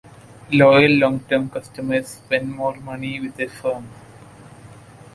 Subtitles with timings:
[0.51, 3.87] Loyal long-term customers spend more money with a firm.